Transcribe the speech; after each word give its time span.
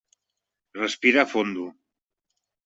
Respira 0.81 1.23
fondo. 1.33 1.65